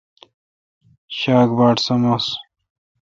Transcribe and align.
شاک 1.17 1.49
باٹ 1.57 1.77
سمونس 1.85 2.25